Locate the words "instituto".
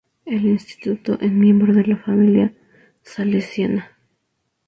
0.47-1.19